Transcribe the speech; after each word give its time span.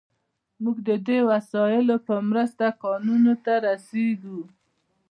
موږ 0.63 0.77
د 0.87 0.89
دې 1.07 1.19
وسایلو 1.31 1.95
په 2.07 2.15
مرسته 2.29 2.65
کانونو 2.83 3.33
ته 3.45 3.53
رسیږو. 3.67 4.39